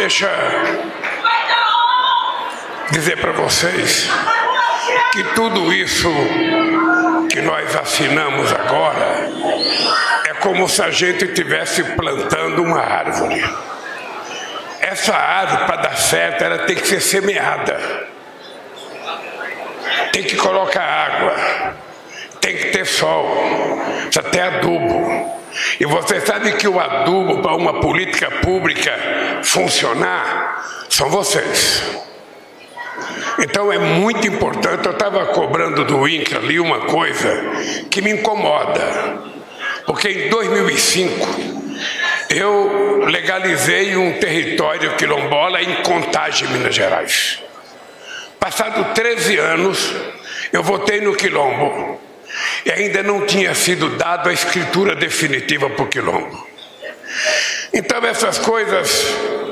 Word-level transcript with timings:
Deixa 0.00 0.30
dizer 2.90 3.20
para 3.20 3.32
vocês 3.32 4.08
que 5.12 5.22
tudo 5.34 5.70
isso 5.74 6.10
que 7.30 7.42
nós 7.42 7.76
assinamos 7.76 8.50
agora 8.50 9.28
é 10.24 10.32
como 10.40 10.66
se 10.70 10.82
a 10.82 10.90
gente 10.90 11.26
estivesse 11.26 11.84
plantando 11.84 12.62
uma 12.62 12.80
árvore. 12.80 13.44
Essa 14.80 15.14
árvore, 15.14 15.66
para 15.66 15.76
dar 15.76 15.96
certo, 15.98 16.44
ela 16.44 16.60
tem 16.60 16.76
que 16.76 16.88
ser 16.88 17.00
semeada. 17.00 18.08
Tem 20.14 20.22
que 20.22 20.36
colocar 20.36 20.82
água. 20.82 21.76
Tem 22.40 22.56
que 22.56 22.64
ter 22.70 22.86
sol. 22.86 23.36
Precisa 24.04 24.22
ter 24.30 24.40
adubo. 24.40 25.39
E 25.78 25.84
você 25.84 26.20
sabe 26.20 26.52
que 26.52 26.68
o 26.68 26.78
adubo 26.78 27.42
para 27.42 27.54
uma 27.54 27.80
política 27.80 28.30
pública 28.42 28.92
funcionar 29.42 30.86
são 30.88 31.08
vocês. 31.08 31.82
Então 33.38 33.72
é 33.72 33.78
muito 33.78 34.26
importante. 34.26 34.86
Eu 34.86 34.92
estava 34.92 35.26
cobrando 35.26 35.84
do 35.84 36.06
INCRA 36.06 36.38
ali 36.38 36.60
uma 36.60 36.80
coisa 36.80 37.28
que 37.90 38.02
me 38.02 38.10
incomoda. 38.10 39.30
Porque 39.86 40.08
em 40.08 40.28
2005 40.28 41.26
eu 42.30 43.04
legalizei 43.06 43.96
um 43.96 44.18
território 44.18 44.94
quilombola 44.96 45.62
em 45.62 45.82
Contagem, 45.82 46.48
Minas 46.48 46.74
Gerais. 46.74 47.42
Passado 48.38 48.94
13 48.94 49.36
anos, 49.38 49.94
eu 50.52 50.62
votei 50.62 51.00
no 51.00 51.14
quilombo 51.14 52.00
e 52.64 52.70
ainda 52.70 53.02
não 53.02 53.26
tinha 53.26 53.54
sido 53.54 53.96
dado 53.96 54.28
a 54.28 54.32
escritura 54.32 54.94
definitiva 54.94 55.68
para 55.70 55.84
o 55.84 55.88
quilombo. 55.88 56.48
Então 57.72 58.04
essas 58.04 58.38
coisas 58.38 59.06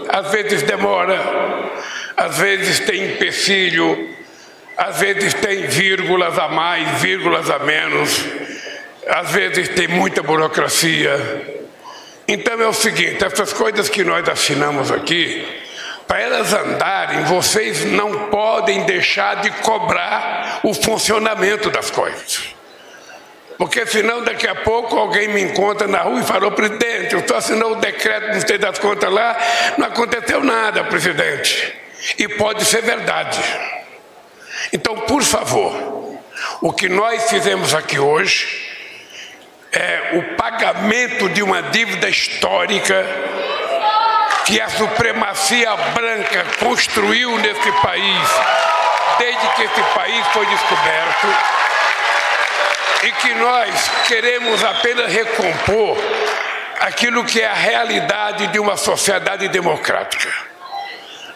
às 0.08 0.30
vezes 0.30 0.62
demora, 0.62 1.18
às 2.16 2.38
vezes 2.38 2.80
tem 2.80 3.12
empecilho, 3.12 4.16
às 4.76 5.00
vezes 5.00 5.34
tem 5.34 5.66
vírgulas 5.66 6.38
a 6.38 6.48
mais, 6.48 7.00
vírgulas 7.00 7.50
a 7.50 7.58
menos, 7.58 8.24
às 9.08 9.30
vezes 9.30 9.68
tem 9.68 9.88
muita 9.88 10.22
burocracia. 10.22 11.66
Então 12.26 12.60
é 12.60 12.66
o 12.66 12.72
seguinte: 12.72 13.24
essas 13.24 13.52
coisas 13.52 13.88
que 13.88 14.04
nós 14.04 14.28
assinamos 14.28 14.90
aqui, 14.90 15.44
para 16.06 16.20
elas 16.20 16.52
andarem, 16.52 17.24
vocês 17.24 17.84
não 17.84 18.28
podem 18.28 18.84
deixar 18.84 19.42
de 19.42 19.50
cobrar 19.62 20.60
o 20.62 20.72
funcionamento 20.72 21.70
das 21.70 21.90
coisas. 21.90 22.57
Porque 23.58 23.84
senão 23.86 24.22
daqui 24.22 24.46
a 24.46 24.54
pouco 24.54 24.96
alguém 24.96 25.26
me 25.28 25.42
encontra 25.42 25.88
na 25.88 26.02
rua 26.02 26.20
e 26.20 26.24
falou, 26.24 26.52
presidente, 26.52 27.12
eu 27.12 27.18
estou 27.18 27.36
assinando 27.36 27.72
o 27.72 27.80
decreto, 27.80 28.32
não 28.32 28.40
sei 28.40 28.56
das 28.56 28.78
contas 28.78 29.12
lá, 29.12 29.36
não 29.76 29.88
aconteceu 29.88 30.42
nada, 30.44 30.84
presidente. 30.84 31.74
E 32.16 32.28
pode 32.28 32.64
ser 32.64 32.82
verdade. 32.82 33.40
Então, 34.72 34.94
por 35.00 35.24
favor, 35.24 36.20
o 36.62 36.72
que 36.72 36.88
nós 36.88 37.28
fizemos 37.28 37.74
aqui 37.74 37.98
hoje 37.98 38.68
é 39.72 40.10
o 40.12 40.36
pagamento 40.36 41.28
de 41.28 41.42
uma 41.42 41.60
dívida 41.60 42.08
histórica 42.08 43.04
que 44.46 44.60
a 44.60 44.68
supremacia 44.68 45.76
branca 45.94 46.46
construiu 46.60 47.36
nesse 47.38 47.72
país 47.82 48.28
desde 49.18 49.48
que 49.48 49.62
esse 49.64 49.82
país 49.94 50.26
foi 50.28 50.46
descoberto 50.46 51.26
e 53.04 53.12
que 53.12 53.34
nós 53.34 53.88
queremos 54.06 54.64
apenas 54.64 55.12
recompor 55.12 55.96
aquilo 56.80 57.24
que 57.24 57.40
é 57.40 57.46
a 57.46 57.54
realidade 57.54 58.48
de 58.48 58.58
uma 58.58 58.76
sociedade 58.76 59.48
democrática. 59.48 60.32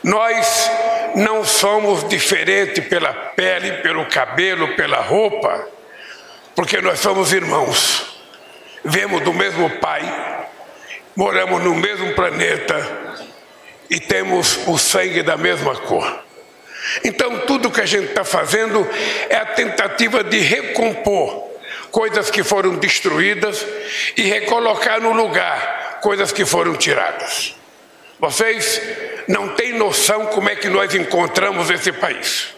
Nós 0.03 0.71
não 1.15 1.45
somos 1.45 2.09
diferentes 2.09 2.85
pela 2.87 3.13
pele, 3.13 3.83
pelo 3.83 4.07
cabelo, 4.07 4.75
pela 4.75 5.01
roupa, 5.01 5.69
porque 6.55 6.81
nós 6.81 6.99
somos 6.99 7.33
irmãos. 7.33 8.21
Vemos 8.85 9.23
do 9.23 9.33
mesmo 9.33 9.71
Pai, 9.79 10.49
moramos 11.15 11.63
no 11.63 11.75
mesmo 11.75 12.13
planeta 12.15 12.85
e 13.89 14.01
temos 14.01 14.59
o 14.67 14.77
sangue 14.77 15.23
da 15.23 15.37
mesma 15.37 15.77
cor. 15.77 16.23
Então, 17.05 17.41
tudo 17.47 17.71
que 17.71 17.81
a 17.81 17.87
gente 17.87 18.07
está 18.09 18.25
fazendo 18.25 18.85
é 19.29 19.37
a 19.37 19.47
tentativa 19.47 20.25
de 20.25 20.39
recompor 20.39 21.52
coisas 21.93 22.31
que 22.31 22.43
foram 22.43 22.77
destruídas 22.77 23.65
e 24.17 24.23
recolocar 24.23 25.01
no 25.01 25.13
lugar 25.13 26.01
coisas 26.01 26.33
que 26.33 26.45
foram 26.45 26.75
tiradas. 26.75 27.55
Vocês 28.19 28.81
não 29.29 29.51
têm 29.51 29.75
noção 29.75 30.27
como 30.27 30.49
é 30.49 30.57
que 30.57 30.69
nós 30.69 30.95
encontramos 30.95 31.71
esse 31.71 31.93
país. 31.93 32.49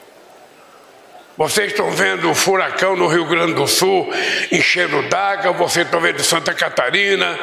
Vocês 1.37 1.72
estão 1.72 1.91
vendo 1.91 2.31
o 2.31 2.34
furacão 2.34 2.95
no 2.95 3.09
Rio 3.09 3.27
Grande 3.27 3.55
do 3.55 3.67
Sul 3.67 4.09
enchendo 4.53 5.03
d'água, 5.09 5.53
vocês 5.53 5.84
estão 5.84 6.01
vendo 6.01 6.22
Santa 6.22 6.55
Catarina, 6.55 7.39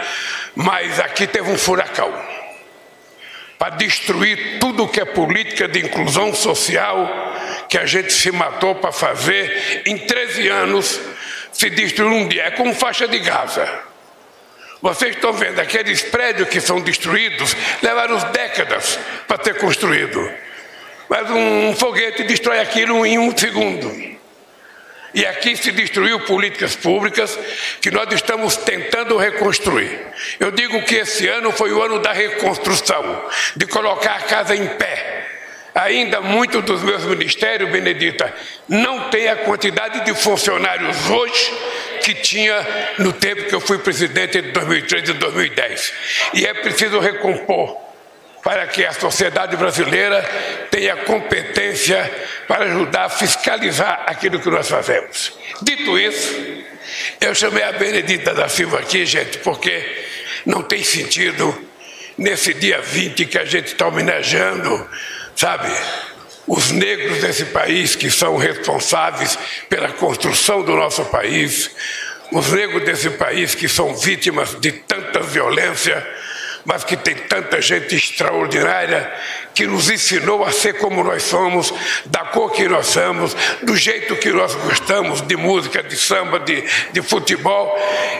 mas 0.55 0.97
aqui 0.99 1.27
teve 1.27 1.51
um 1.51 1.57
furacão 1.57 2.11
para 3.59 3.75
destruir 3.75 4.59
tudo 4.59 4.87
que 4.87 5.01
é 5.01 5.05
política 5.05 5.67
de 5.67 5.79
inclusão 5.79 6.33
social 6.33 7.35
que 7.67 7.77
a 7.77 7.85
gente 7.85 8.13
se 8.13 8.31
matou 8.31 8.75
para 8.75 8.91
fazer 8.91 9.83
em 9.85 9.97
13 9.97 10.47
anos 10.47 11.01
se 11.51 11.69
destruiu 11.69 12.13
um 12.13 12.27
dia. 12.27 12.43
É 12.43 12.51
como 12.51 12.73
faixa 12.73 13.07
de 13.07 13.19
Gaza. 13.19 13.67
Vocês 14.81 15.15
estão 15.15 15.31
vendo 15.31 15.59
aqueles 15.59 16.01
prédios 16.01 16.49
que 16.49 16.59
são 16.59 16.81
destruídos, 16.81 17.55
levaram 17.83 18.17
décadas 18.31 18.97
para 19.27 19.43
ser 19.43 19.55
construído. 19.57 20.31
Mas 21.07 21.29
um 21.29 21.75
foguete 21.75 22.23
destrói 22.23 22.59
aquilo 22.59 23.05
em 23.05 23.19
um 23.19 23.35
segundo. 23.37 24.11
E 25.13 25.25
aqui 25.25 25.57
se 25.57 25.71
destruiu 25.71 26.21
políticas 26.21 26.75
públicas 26.75 27.37
que 27.81 27.91
nós 27.91 28.11
estamos 28.13 28.55
tentando 28.57 29.17
reconstruir. 29.17 29.99
Eu 30.39 30.51
digo 30.51 30.81
que 30.83 30.95
esse 30.95 31.27
ano 31.27 31.51
foi 31.51 31.73
o 31.73 31.83
ano 31.83 31.99
da 31.99 32.13
reconstrução, 32.13 33.29
de 33.55 33.67
colocar 33.67 34.15
a 34.15 34.21
casa 34.21 34.55
em 34.55 34.65
pé. 34.67 35.30
Ainda 35.73 36.19
muitos 36.19 36.63
dos 36.63 36.83
meus 36.83 37.03
ministérios, 37.05 37.69
Benedita, 37.69 38.33
não 38.67 39.09
tem 39.09 39.29
a 39.29 39.37
quantidade 39.37 40.03
de 40.03 40.13
funcionários 40.13 41.09
hoje 41.09 41.53
que 42.01 42.13
tinha 42.13 42.65
no 42.97 43.13
tempo 43.13 43.45
que 43.45 43.55
eu 43.55 43.61
fui 43.61 43.77
presidente 43.77 44.41
de 44.41 44.51
2003 44.51 45.09
e 45.09 45.13
2010. 45.13 45.93
E 46.33 46.45
é 46.45 46.53
preciso 46.53 46.99
recompor 46.99 47.77
para 48.43 48.67
que 48.67 48.83
a 48.83 48.91
sociedade 48.91 49.55
brasileira 49.55 50.21
tenha 50.69 50.97
competência 50.97 52.11
para 52.47 52.65
ajudar 52.65 53.05
a 53.05 53.09
fiscalizar 53.09 54.03
aquilo 54.07 54.39
que 54.39 54.49
nós 54.49 54.67
fazemos. 54.67 55.37
Dito 55.61 55.97
isso, 55.97 56.35
eu 57.21 57.33
chamei 57.35 57.63
a 57.63 57.71
Benedita 57.71 58.33
da 58.33 58.49
Silva 58.49 58.79
aqui, 58.79 59.05
gente, 59.05 59.37
porque 59.39 60.05
não 60.45 60.63
tem 60.63 60.83
sentido 60.83 61.55
nesse 62.17 62.53
dia 62.53 62.81
20 62.81 63.25
que 63.25 63.37
a 63.37 63.45
gente 63.45 63.67
está 63.67 63.87
homenageando 63.87 64.89
Sabe, 65.41 65.71
os 66.45 66.69
negros 66.69 67.17
desse 67.17 67.45
país 67.45 67.95
que 67.95 68.11
são 68.11 68.37
responsáveis 68.37 69.39
pela 69.67 69.91
construção 69.91 70.61
do 70.61 70.75
nosso 70.75 71.03
país, 71.05 71.71
os 72.31 72.51
negros 72.51 72.83
desse 72.83 73.09
país 73.09 73.55
que 73.55 73.67
são 73.67 73.95
vítimas 73.95 74.53
de 74.59 74.71
tanta 74.71 75.19
violência, 75.21 76.07
mas 76.63 76.83
que 76.83 76.95
tem 76.95 77.15
tanta 77.15 77.59
gente 77.59 77.95
extraordinária 77.95 79.11
que 79.55 79.65
nos 79.65 79.89
ensinou 79.89 80.45
a 80.45 80.51
ser 80.51 80.73
como 80.77 81.03
nós 81.03 81.23
somos, 81.23 81.73
da 82.05 82.19
cor 82.19 82.51
que 82.51 82.67
nós 82.67 82.85
somos, 82.85 83.35
do 83.63 83.75
jeito 83.75 84.15
que 84.17 84.29
nós 84.29 84.53
gostamos 84.53 85.21
de 85.21 85.35
música, 85.35 85.81
de 85.81 85.95
samba, 85.95 86.39
de, 86.39 86.63
de 86.93 87.01
futebol. 87.01 87.75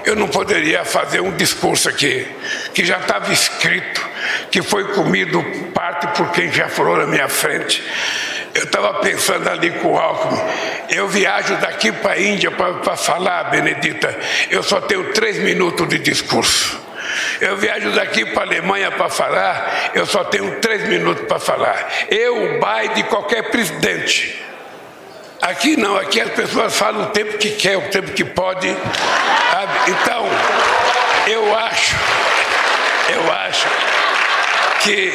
Eu 0.06 0.16
não 0.16 0.28
poderia 0.28 0.84
fazer 0.84 1.22
um 1.22 1.38
discurso 1.38 1.88
aqui 1.88 2.26
que 2.74 2.84
já 2.84 2.98
estava 2.98 3.32
escrito, 3.32 4.10
que 4.52 4.62
foi 4.62 4.84
comido 4.94 5.42
parte 5.74 6.08
por 6.08 6.30
quem 6.32 6.52
já 6.52 6.68
falou 6.68 6.98
na 6.98 7.08
minha 7.08 7.30
frente. 7.30 7.82
Eu 8.54 8.66
estava 8.66 8.96
pensando 8.96 9.50
ali 9.50 9.72
com 9.72 9.94
o 9.94 9.98
Alckmin, 9.98 10.42
eu 10.90 11.08
viajo 11.08 11.56
daqui 11.56 11.90
para 11.90 12.12
a 12.12 12.22
Índia 12.22 12.52
para 12.52 12.98
falar, 12.98 13.46
Benedita, 13.46 14.14
eu 14.50 14.62
só 14.62 14.82
tenho 14.82 15.14
três 15.14 15.38
minutos 15.38 15.88
de 15.88 15.98
discurso. 16.00 16.80
Eu 17.40 17.58
viajo 17.58 17.92
daqui 17.92 18.26
para 18.26 18.44
a 18.44 18.46
Alemanha 18.46 18.92
para 18.92 19.10
falar, 19.10 19.92
eu 19.96 20.06
só 20.06 20.24
tenho 20.26 20.60
três 20.60 20.88
minutos 20.88 21.26
para 21.26 21.40
falar. 21.40 21.90
Eu, 22.10 22.60
o 22.60 22.88
de 22.94 23.04
qualquer 23.04 23.50
presidente. 23.50 24.38
Aqui 25.42 25.76
não, 25.76 25.98
aqui 25.98 26.22
as 26.22 26.30
pessoas 26.30 26.76
falam 26.76 27.04
o 27.04 27.08
tempo 27.08 27.38
que 27.38 27.52
quer, 27.52 27.78
o 27.78 27.90
tempo 27.90 28.12
que 28.12 28.24
pode. 28.24 28.68
Então, 29.88 30.26
eu 31.28 31.58
acho, 31.58 31.96
eu 33.10 33.34
acho 33.34 33.68
que 34.84 35.14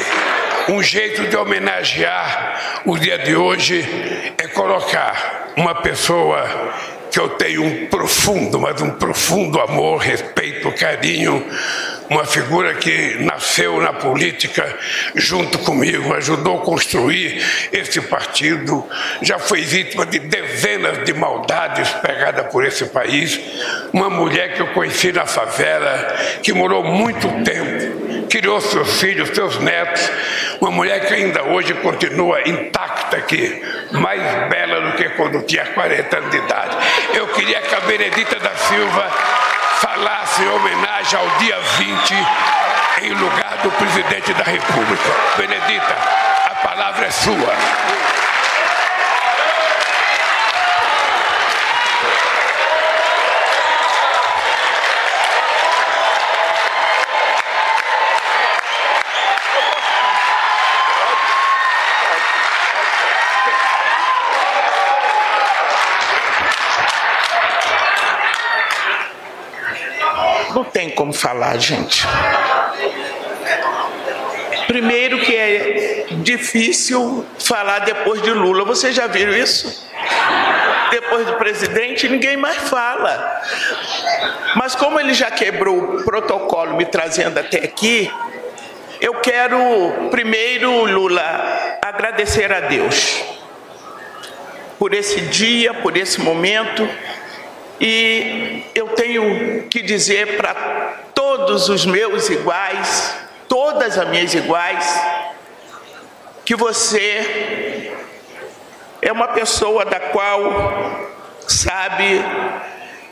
um 0.68 0.82
jeito 0.82 1.26
de 1.28 1.36
homenagear 1.36 2.82
o 2.84 2.96
dia 2.96 3.18
de 3.18 3.34
hoje 3.34 3.84
é 4.38 4.46
colocar 4.48 5.52
uma 5.56 5.74
pessoa 5.74 6.44
que 7.10 7.18
eu 7.18 7.30
tenho 7.30 7.64
um 7.64 7.86
profundo, 7.86 8.60
mas 8.60 8.80
um 8.80 8.90
profundo 8.90 9.60
amor, 9.60 9.98
respeito, 9.98 10.70
carinho 10.72 11.44
uma 12.08 12.24
figura 12.24 12.74
que 12.74 13.16
nasceu 13.20 13.80
na 13.80 13.92
política 13.92 14.76
junto 15.14 15.58
comigo, 15.60 16.14
ajudou 16.14 16.58
a 16.58 16.64
construir 16.64 17.42
esse 17.72 18.00
partido, 18.00 18.84
já 19.22 19.38
foi 19.38 19.62
vítima 19.62 20.06
de 20.06 20.18
dezenas 20.20 21.04
de 21.04 21.12
maldades 21.12 21.88
pegadas 21.90 22.46
por 22.52 22.64
esse 22.64 22.86
país, 22.86 23.38
uma 23.92 24.08
mulher 24.08 24.54
que 24.54 24.62
eu 24.62 24.68
conheci 24.68 25.12
na 25.12 25.26
favela, 25.26 26.16
que 26.42 26.52
morou 26.52 26.84
muito 26.84 27.28
tempo, 27.42 27.75
criou 28.26 28.60
seus 28.60 29.00
filhos, 29.00 29.28
seus 29.30 29.58
netos, 29.58 30.10
uma 30.60 30.70
mulher 30.70 31.06
que 31.06 31.14
ainda 31.14 31.42
hoje 31.44 31.74
continua 31.74 32.40
intacta 32.48 33.16
aqui, 33.16 33.62
mais 33.92 34.20
bela 34.48 34.80
do 34.80 34.96
que 34.96 35.08
quando 35.10 35.42
tinha 35.42 35.64
40 35.66 36.16
anos 36.16 36.30
de 36.30 36.36
idade. 36.36 36.76
Eu 37.14 37.28
queria 37.28 37.60
que 37.60 37.74
a 37.74 37.80
Benedita 37.80 38.38
da 38.38 38.54
Silva 38.54 39.10
falasse 39.80 40.42
em 40.42 40.48
homenagem 40.48 41.18
ao 41.18 41.28
dia 41.38 41.58
20 41.78 42.14
em 43.02 43.10
lugar 43.10 43.58
do 43.62 43.70
presidente 43.72 44.32
da 44.32 44.44
República. 44.44 45.10
Benedita, 45.36 45.96
a 46.46 46.54
palavra 46.66 47.06
é 47.06 47.10
sua. 47.10 48.25
Tem 70.64 70.90
como 70.90 71.12
falar, 71.12 71.58
gente. 71.58 72.06
Primeiro 74.66 75.20
que 75.20 75.34
é 75.34 76.06
difícil 76.10 77.24
falar 77.38 77.80
depois 77.80 78.20
de 78.22 78.30
Lula. 78.30 78.64
Vocês 78.64 78.94
já 78.94 79.06
viram 79.06 79.32
isso? 79.32 79.86
Depois 80.90 81.26
do 81.26 81.34
presidente, 81.34 82.08
ninguém 82.08 82.36
mais 82.36 82.56
fala. 82.68 83.42
Mas 84.56 84.74
como 84.74 84.98
ele 84.98 85.14
já 85.14 85.30
quebrou 85.30 85.78
o 85.78 86.04
protocolo 86.04 86.76
me 86.76 86.84
trazendo 86.84 87.38
até 87.38 87.58
aqui, 87.58 88.10
eu 89.00 89.14
quero 89.14 90.08
primeiro, 90.10 90.84
Lula, 90.84 91.78
agradecer 91.82 92.52
a 92.52 92.60
Deus 92.60 93.22
por 94.78 94.94
esse 94.94 95.20
dia, 95.22 95.74
por 95.74 95.96
esse 95.96 96.20
momento 96.20 96.88
e 97.80 98.64
eu 98.74 98.88
tenho 98.88 99.64
que 99.68 99.82
dizer 99.82 100.36
para 100.36 100.54
todos 101.14 101.68
os 101.68 101.84
meus 101.84 102.28
iguais, 102.30 103.14
todas 103.48 103.98
as 103.98 104.08
minhas 104.08 104.34
iguais, 104.34 105.00
que 106.44 106.54
você 106.54 107.92
é 109.02 109.12
uma 109.12 109.28
pessoa 109.28 109.84
da 109.84 110.00
qual, 110.00 111.10
sabe, 111.46 112.24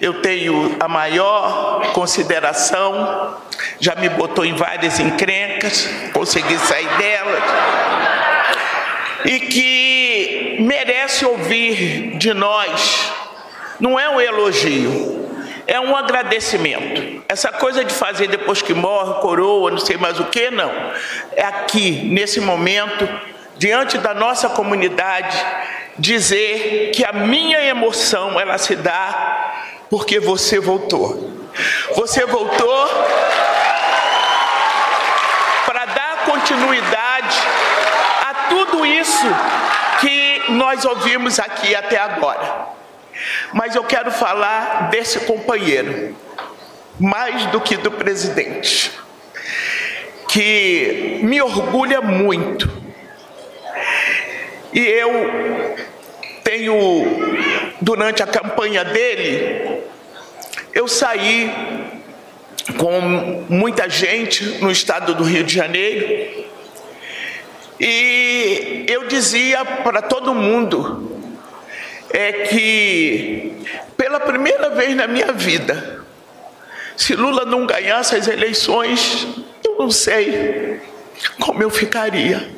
eu 0.01 0.23
tenho 0.23 0.77
a 0.81 0.89
maior 0.89 1.93
consideração, 1.93 3.37
já 3.79 3.95
me 3.95 4.09
botou 4.09 4.45
em 4.45 4.55
várias 4.55 4.99
encrencas, 4.99 5.89
consegui 6.13 6.59
sair 6.59 6.89
delas, 6.97 7.43
e 9.27 9.41
que 9.41 10.57
merece 10.61 11.25
ouvir 11.25 12.17
de 12.17 12.33
nós 12.33 13.14
não 13.81 13.99
é 13.99 14.09
um 14.09 14.21
elogio, 14.21 15.29
é 15.67 15.81
um 15.81 15.97
agradecimento. 15.97 17.23
Essa 17.29 17.51
coisa 17.51 17.85
de 17.85 17.93
fazer 17.93 18.29
depois 18.29 18.63
que 18.63 18.75
morre, 18.75 19.21
coroa, 19.21 19.71
não 19.71 19.79
sei 19.79 19.97
mais 19.97 20.21
o 20.21 20.25
que, 20.25 20.51
não. 20.51 20.71
É 21.33 21.43
aqui, 21.43 22.03
nesse 22.05 22.41
momento, 22.41 23.09
diante 23.57 23.99
da 23.99 24.15
nossa 24.15 24.49
comunidade, 24.49 25.37
dizer 25.99 26.91
que 26.95 27.05
a 27.05 27.13
minha 27.13 27.61
emoção 27.65 28.39
ela 28.39 28.59
se 28.59 28.77
dá 28.77 29.55
porque 29.89 30.21
você 30.21 30.59
voltou. 30.59 31.33
Você 31.95 32.27
voltou 32.27 32.89
para 35.67 35.85
dar 35.87 36.25
continuidade 36.25 37.39
a 38.23 38.35
tudo 38.49 38.85
isso 38.85 39.27
que 40.01 40.43
nós 40.51 40.85
ouvimos 40.85 41.39
aqui 41.39 41.75
até 41.75 41.99
agora. 41.99 42.75
Mas 43.55 43.77
eu 43.77 43.85
quero 43.85 44.11
falar 44.11 44.91
desse 44.91 45.21
companheiro, 45.21 46.13
mais 46.99 47.47
do 47.47 47.61
que 47.61 47.77
do 47.77 47.89
presidente, 47.89 48.91
que 50.29 51.21
me 51.23 51.41
orgulha 51.41 52.01
muito. 52.01 52.69
E 54.73 54.81
eu 54.81 55.77
tenho, 56.43 57.07
durante 57.81 58.25
a 58.25 58.27
campanha 58.27 58.85
dele, 58.85 59.85
eu 60.73 60.89
saí 60.89 61.49
com 62.77 63.45
muita 63.49 63.89
gente 63.89 64.45
no 64.61 64.71
estado 64.73 65.15
do 65.15 65.23
Rio 65.23 65.45
de 65.45 65.55
Janeiro 65.55 66.45
e 67.79 68.85
eu 68.89 69.07
dizia 69.07 69.65
para 69.65 70.03
todo 70.03 70.35
mundo 70.35 71.14
é 72.15 72.33
que, 72.49 73.53
pela 73.97 74.21
primeira 74.21 74.71
vez 74.71 74.95
na 74.95 75.09
minha 75.09 75.33
vida, 75.33 76.01
se 76.97 77.17
Lula 77.17 77.45
não 77.45 77.67
ganhasse 77.67 78.15
as 78.15 78.29
eleições, 78.29 79.27
eu 79.65 79.77
não 79.77 79.91
sei 79.91 80.81
como 81.41 81.61
eu 81.61 81.69
ficaria. 81.71 82.49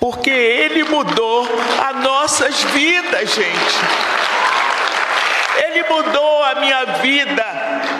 Porque 0.00 0.28
ele 0.28 0.82
mudou 0.82 1.48
as 1.88 2.02
nossas 2.02 2.64
vidas, 2.64 3.32
gente. 3.32 3.76
Ele 5.64 5.84
mudou 5.84 6.42
a 6.42 6.54
minha 6.56 6.84
vida 7.00 7.44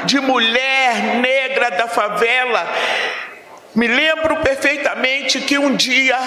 de 0.06 0.18
mulher 0.18 1.20
negra 1.20 1.70
da 1.70 1.86
favela. 1.86 2.68
Me 3.76 3.86
lembro 3.86 4.38
perfeitamente 4.38 5.40
que 5.40 5.56
um 5.56 5.76
dia 5.76 6.18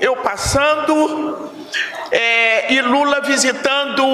eu 0.00 0.16
passando 0.18 1.52
é, 2.10 2.72
e 2.72 2.80
Lula 2.80 3.20
visitando 3.20 4.04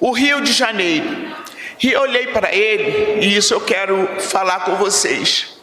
o 0.00 0.10
Rio 0.12 0.40
de 0.40 0.52
Janeiro. 0.52 1.34
E 1.82 1.94
olhei 1.96 2.28
para 2.28 2.54
ele, 2.54 3.20
e 3.20 3.36
isso 3.36 3.52
eu 3.52 3.60
quero 3.60 4.20
falar 4.20 4.60
com 4.60 4.76
vocês. 4.76 5.58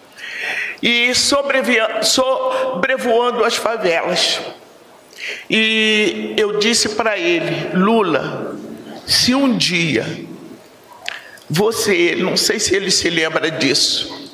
E 0.82 1.14
sobrevoando 2.04 3.44
as 3.44 3.56
favelas. 3.56 4.40
E 5.50 6.34
eu 6.38 6.60
disse 6.60 6.90
para 6.90 7.18
ele: 7.18 7.70
Lula, 7.74 8.56
se 9.06 9.34
um 9.36 9.56
dia 9.56 10.06
você, 11.50 12.16
não 12.16 12.38
sei 12.38 12.60
se 12.60 12.76
ele 12.76 12.90
se 12.90 13.10
lembra 13.10 13.52
disso, 13.52 14.32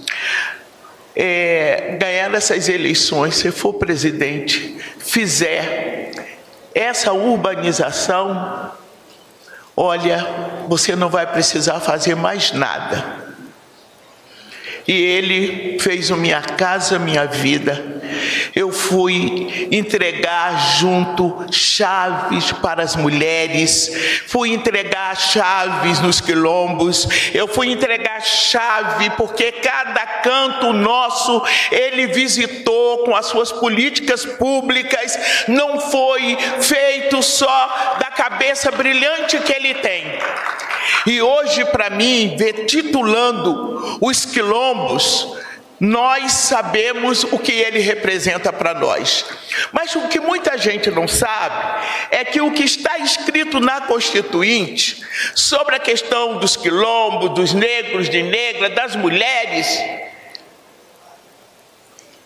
é, 1.15 1.97
ganhar 1.99 2.31
essas 2.35 2.69
eleições, 2.69 3.35
se 3.37 3.51
for 3.51 3.73
presidente, 3.73 4.77
fizer 4.99 5.76
essa 6.77 7.11
urbanização, 7.11 8.71
olha, 9.75 10.25
você 10.67 10.95
não 10.95 11.09
vai 11.09 11.25
precisar 11.25 11.79
fazer 11.79 12.15
mais 12.15 12.51
nada. 12.51 13.26
E 14.87 14.93
ele 14.93 15.77
fez 15.79 16.09
Minha 16.11 16.41
Casa 16.41 16.97
Minha 16.97 17.25
Vida. 17.25 17.97
Eu 18.55 18.71
fui 18.71 19.67
entregar 19.71 20.77
junto 20.79 21.45
chaves 21.51 22.51
para 22.53 22.81
as 22.81 22.95
mulheres, 22.95 23.91
fui 24.27 24.51
entregar 24.51 25.15
chaves 25.15 25.99
nos 25.99 26.21
quilombos, 26.21 27.07
eu 27.33 27.47
fui 27.47 27.71
entregar 27.71 28.21
chave 28.21 29.09
porque 29.11 29.51
cada 29.51 30.05
canto 30.23 30.73
nosso 30.73 31.43
ele 31.71 32.07
visitou 32.07 32.99
com 32.99 33.15
as 33.15 33.27
suas 33.27 33.51
políticas 33.51 34.25
públicas, 34.25 35.45
não 35.47 35.79
foi 35.79 36.37
feito 36.61 37.21
só 37.21 37.97
da 37.99 38.07
cabeça 38.07 38.71
brilhante 38.71 39.39
que 39.39 39.53
ele 39.53 39.75
tem. 39.75 40.03
E 41.05 41.21
hoje, 41.21 41.65
para 41.65 41.89
mim, 41.89 42.35
ver 42.37 42.65
titulando 42.65 43.97
os 44.01 44.25
quilombos, 44.25 45.37
nós 45.79 46.31
sabemos 46.31 47.23
o 47.23 47.37
que 47.37 47.51
ele 47.51 47.79
representa 47.79 48.51
para 48.51 48.73
nós. 48.73 49.25
Mas 49.71 49.95
o 49.95 50.07
que 50.07 50.19
muita 50.19 50.57
gente 50.57 50.89
não 50.89 51.07
sabe 51.07 51.85
é 52.09 52.25
que 52.25 52.41
o 52.41 52.51
que 52.51 52.63
está 52.63 52.97
escrito 52.97 53.59
na 53.59 53.81
Constituinte 53.81 55.05
sobre 55.35 55.75
a 55.75 55.79
questão 55.79 56.37
dos 56.37 56.55
quilombos, 56.55 57.35
dos 57.35 57.53
negros, 57.53 58.09
de 58.09 58.23
negra, 58.23 58.69
das 58.71 58.95
mulheres, 58.95 59.67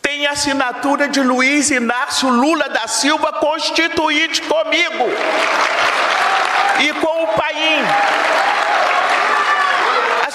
tem 0.02 0.28
assinatura 0.28 1.08
de 1.08 1.22
Luiz 1.22 1.72
Inácio 1.72 2.30
Lula 2.30 2.70
da 2.70 2.88
Silva, 2.88 3.34
constituinte 3.34 4.42
comigo 4.42 5.06
e 6.80 6.94
com 6.94 7.24
o 7.24 7.28
Paim. 7.28 8.41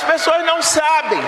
As 0.06 0.22
pessoas 0.22 0.44
não 0.44 0.62
sabem. 0.62 1.18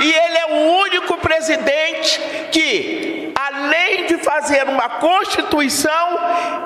E 0.00 0.12
ele 0.12 0.38
é 0.38 0.46
o 0.46 0.78
único 0.78 1.18
presidente 1.18 2.20
que, 2.52 3.32
além 3.34 4.06
de 4.06 4.18
fazer 4.18 4.62
uma 4.68 4.88
Constituição, 4.88 6.18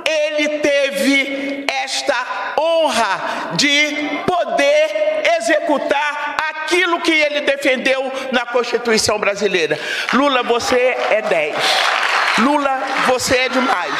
ele 0.04 0.58
teve 0.58 1.64
esta 1.66 2.14
honra 2.58 3.52
de 3.54 4.22
poder 4.26 5.22
executar 5.38 6.36
aquilo 6.50 7.00
que 7.00 7.12
ele 7.12 7.40
defendeu 7.40 8.12
na 8.30 8.44
Constituição 8.44 9.18
brasileira. 9.18 9.78
Lula, 10.12 10.42
você 10.42 10.94
é 11.10 11.22
10. 11.22 11.56
Lula, 12.38 12.82
você 13.06 13.36
é 13.38 13.48
demais. 13.48 13.94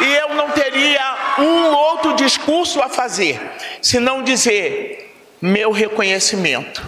E 0.00 0.14
eu 0.14 0.28
não 0.36 0.50
teria 0.50 1.16
um 1.38 1.74
outro 1.74 2.14
discurso 2.14 2.80
a 2.80 2.88
fazer, 2.88 3.40
senão 3.82 4.22
dizer 4.22 5.07
meu 5.40 5.70
reconhecimento. 5.70 6.82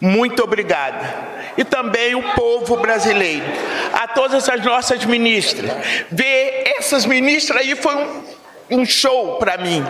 Muito 0.00 0.42
obrigada. 0.42 1.14
E 1.56 1.64
também 1.64 2.14
o 2.14 2.22
povo 2.34 2.76
brasileiro, 2.78 3.44
a 3.92 4.08
todas 4.08 4.48
as 4.48 4.64
nossas 4.64 5.04
ministras. 5.04 5.70
Ver 6.10 6.62
essas 6.78 7.04
ministras 7.04 7.60
aí 7.60 7.76
foi 7.76 7.94
um, 7.94 8.24
um 8.70 8.86
show 8.86 9.36
para 9.36 9.58
mim. 9.58 9.84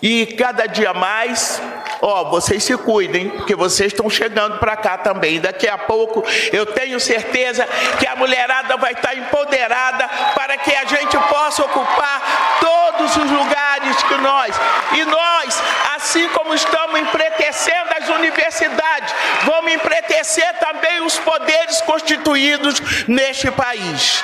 E 0.00 0.26
cada 0.38 0.66
dia 0.66 0.94
mais, 0.94 1.60
ó, 2.00 2.24
vocês 2.24 2.62
se 2.62 2.76
cuidem, 2.76 3.30
porque 3.30 3.56
vocês 3.56 3.92
estão 3.92 4.08
chegando 4.08 4.58
para 4.58 4.76
cá 4.76 4.96
também. 4.96 5.40
Daqui 5.40 5.66
a 5.68 5.76
pouco 5.76 6.24
eu 6.52 6.64
tenho 6.66 7.00
certeza 7.00 7.66
que 7.98 8.06
a 8.06 8.14
mulherada 8.14 8.76
vai 8.76 8.92
estar 8.92 9.16
empoderada 9.16 10.08
para 10.34 10.56
que 10.56 10.72
a 10.74 10.84
gente 10.84 11.16
possa 11.28 11.64
ocupar 11.64 12.58
todos 12.60 13.16
os 13.16 13.30
lugares 13.30 14.02
que 14.04 14.14
nós. 14.18 14.54
E 14.92 15.04
nós, 15.04 15.62
assim 15.96 16.28
como 16.28 16.54
estamos 16.54 17.00
empretecendo 17.00 17.90
as 18.00 18.08
universidades, 18.08 19.12
vamos 19.44 19.72
empretecer 19.72 20.54
também 20.60 21.00
os 21.00 21.18
poderes 21.18 21.80
constituídos 21.80 22.80
neste 23.08 23.50
país. 23.50 24.22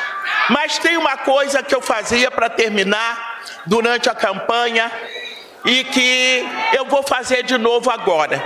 Mas 0.51 0.79
tem 0.79 0.97
uma 0.97 1.17
coisa 1.17 1.63
que 1.63 1.75
eu 1.75 1.81
fazia 1.81 2.31
para 2.31 2.49
terminar 2.49 3.41
durante 3.67 4.09
a 4.09 4.15
campanha 4.15 4.91
e 5.65 5.85
que 5.85 6.47
eu 6.73 6.85
vou 6.87 7.03
fazer 7.03 7.43
de 7.43 7.57
novo 7.57 7.91
agora, 7.91 8.43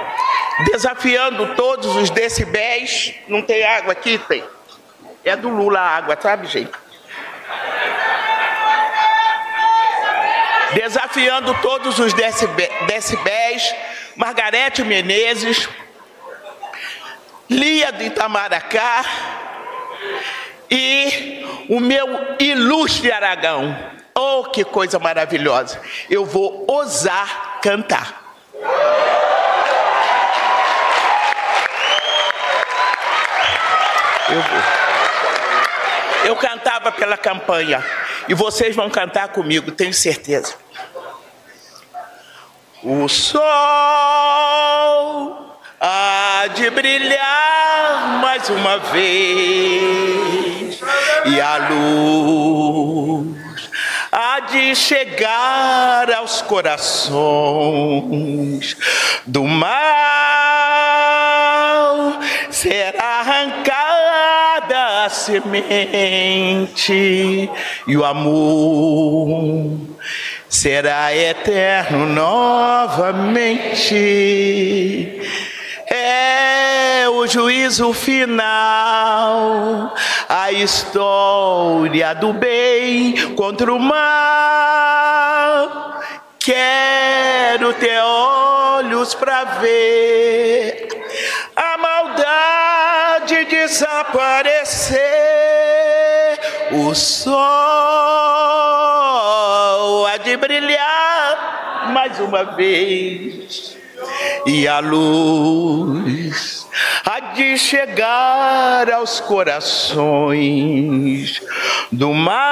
desafiando 0.70 1.54
todos 1.54 1.96
os 1.96 2.10
decibéis. 2.10 3.14
Não 3.26 3.42
tem 3.42 3.64
água 3.64 3.92
aqui? 3.92 4.18
Tem. 4.18 4.44
É 5.24 5.34
do 5.34 5.48
Lula 5.48 5.80
a 5.80 5.96
água, 5.96 6.16
sabe, 6.20 6.46
gente? 6.46 6.70
Desafiando 10.72 11.54
todos 11.60 11.98
os 11.98 12.12
decibéis, 12.12 13.74
Margarete 14.14 14.84
Menezes, 14.84 15.68
Lia 17.50 17.90
do 17.90 18.02
Itamaracá 18.02 19.04
e 20.70 21.44
o 21.68 21.80
meu 21.80 22.36
ilustre 22.38 23.10
Aragão. 23.10 23.97
Oh, 24.20 24.42
que 24.42 24.64
coisa 24.64 24.98
maravilhosa! 24.98 25.80
Eu 26.10 26.26
vou 26.26 26.64
ousar 26.66 27.60
cantar. 27.62 28.20
Eu 34.28 34.42
vou. 34.42 34.60
Eu 36.24 36.34
cantava 36.34 36.90
pela 36.90 37.16
campanha 37.16 37.80
e 38.28 38.34
vocês 38.34 38.74
vão 38.74 38.90
cantar 38.90 39.28
comigo, 39.28 39.70
tenho 39.70 39.94
certeza. 39.94 40.56
O 42.82 43.06
sol 43.08 43.38
há 45.80 46.48
de 46.56 46.68
brilhar 46.70 48.18
mais 48.20 48.50
uma 48.50 48.78
vez 48.78 50.80
e 51.24 51.40
a 51.40 51.68
luz 51.68 53.07
de 54.50 54.74
chegar 54.74 56.10
aos 56.12 56.42
corações 56.42 57.16
do 59.26 59.44
mal, 59.44 59.68
será 62.50 63.20
arrancada 63.20 65.04
a 65.04 65.08
semente 65.10 65.60
e 67.86 67.96
o 67.96 68.04
amor 68.04 69.78
será 70.48 71.14
eterno 71.14 72.06
novamente 72.06 73.48
o 77.10 77.26
juízo 77.26 77.92
final, 77.92 79.94
a 80.28 80.52
história 80.52 82.14
do 82.14 82.32
bem 82.32 83.34
contra 83.34 83.72
o 83.72 83.78
mal. 83.78 83.98
Quero 86.38 87.72
ter 87.74 88.00
olhos 88.00 89.14
para 89.14 89.44
ver 89.60 90.88
a 91.56 91.78
maldade 91.78 93.44
desaparecer, 93.46 94.98
o 96.72 96.94
sol 96.94 97.28
há 100.06 100.16
de 100.16 100.36
brilhar 100.36 101.90
mais 101.92 102.20
uma 102.20 102.44
vez. 102.44 103.76
E 104.46 104.68
a 104.68 104.78
luz 104.78 106.57
há 107.08 107.20
de 107.32 107.56
chegar 107.56 108.92
aos 108.92 109.18
corações 109.20 109.80
do 111.90 112.12
mal. 112.12 112.42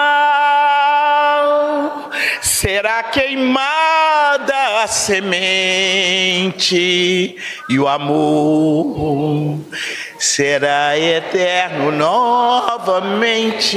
Será 2.41 3.03
queimada 3.03 4.83
a 4.83 4.87
semente 4.87 6.17
e 7.69 7.79
o 7.79 7.87
amor 7.87 9.59
será 10.19 10.99
eterno 10.99 11.93
novamente 11.93 13.77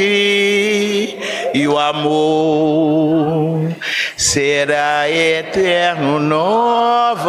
e 1.53 1.67
o 1.67 1.77
amor 1.77 3.75
será 4.15 5.09
eterno 5.09 6.19
novamente. 6.19 7.19